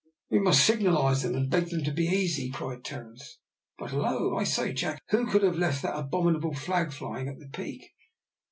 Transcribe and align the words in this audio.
"We 0.31 0.39
must 0.39 0.65
signalise 0.65 1.21
them, 1.21 1.35
and 1.35 1.47
beg 1.47 1.69
them 1.69 1.83
to 1.83 1.91
be 1.91 2.07
aisy," 2.07 2.49
cried 2.49 2.83
Terence. 2.83 3.37
"But, 3.77 3.91
hillo, 3.91 4.35
I 4.35 4.45
say, 4.45 4.73
Jack, 4.73 4.99
who 5.11 5.27
could 5.27 5.43
have 5.43 5.59
left 5.59 5.83
that 5.83 5.95
abominable 5.95 6.55
flag 6.55 6.91
flying 6.91 7.27
at 7.27 7.37
the 7.37 7.49
peak?" 7.49 7.91